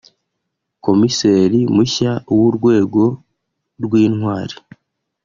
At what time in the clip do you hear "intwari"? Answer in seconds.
4.05-4.55